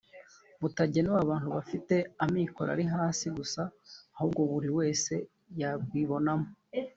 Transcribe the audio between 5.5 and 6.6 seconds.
yabwibonamo